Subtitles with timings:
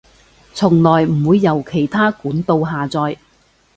[0.55, 3.19] 從來唔會由其它管道下載